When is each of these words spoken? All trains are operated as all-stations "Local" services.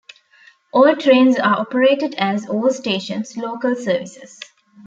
All 0.71 0.95
trains 0.95 1.37
are 1.37 1.59
operated 1.59 2.15
as 2.15 2.49
all-stations 2.49 3.37
"Local" 3.37 3.75
services. 3.75 4.39